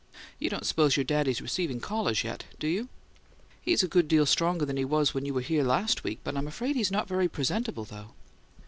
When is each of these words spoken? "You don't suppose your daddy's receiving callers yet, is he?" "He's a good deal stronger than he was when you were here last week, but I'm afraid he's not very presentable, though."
"You 0.39 0.49
don't 0.49 0.65
suppose 0.65 0.97
your 0.97 1.03
daddy's 1.03 1.43
receiving 1.43 1.79
callers 1.79 2.23
yet, 2.23 2.45
is 2.59 2.59
he?" 2.81 2.87
"He's 3.61 3.83
a 3.83 3.87
good 3.87 4.07
deal 4.07 4.25
stronger 4.25 4.65
than 4.65 4.77
he 4.77 4.83
was 4.83 5.13
when 5.13 5.25
you 5.27 5.33
were 5.35 5.41
here 5.41 5.63
last 5.63 6.03
week, 6.03 6.21
but 6.23 6.35
I'm 6.35 6.47
afraid 6.47 6.75
he's 6.75 6.89
not 6.91 7.07
very 7.07 7.27
presentable, 7.27 7.83
though." 7.83 8.09